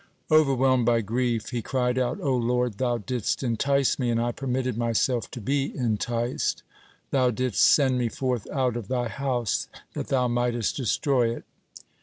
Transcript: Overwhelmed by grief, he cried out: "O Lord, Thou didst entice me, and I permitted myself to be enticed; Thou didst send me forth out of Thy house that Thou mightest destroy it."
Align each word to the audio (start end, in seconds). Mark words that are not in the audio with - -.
Overwhelmed 0.31 0.87
by 0.87 1.01
grief, 1.01 1.49
he 1.51 1.61
cried 1.61 1.99
out: 1.99 2.19
"O 2.21 2.35
Lord, 2.35 2.79
Thou 2.79 2.97
didst 2.97 3.43
entice 3.43 3.99
me, 3.99 4.09
and 4.09 4.19
I 4.19 4.31
permitted 4.31 4.75
myself 4.75 5.29
to 5.29 5.39
be 5.39 5.71
enticed; 5.77 6.63
Thou 7.11 7.29
didst 7.29 7.63
send 7.63 7.99
me 7.99 8.09
forth 8.09 8.49
out 8.49 8.75
of 8.75 8.87
Thy 8.87 9.07
house 9.09 9.67
that 9.93 10.07
Thou 10.07 10.27
mightest 10.27 10.75
destroy 10.75 11.29
it." 11.35 11.43